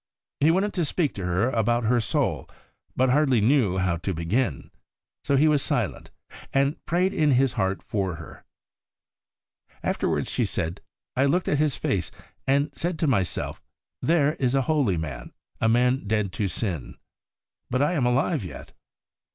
[0.39, 2.49] He wanted to speak to her about her soul,
[2.95, 4.71] but hardly knew how to begin,
[5.23, 6.09] so he was silent,
[6.51, 8.43] and prayed in his heart for her.
[9.83, 10.81] Afterwards she said,'
[11.15, 12.09] I looked at his face,
[12.47, 13.61] and said to myself,
[14.01, 16.95] "There is a holy man, a man dead to sin.
[17.69, 18.71] But I am alive yet."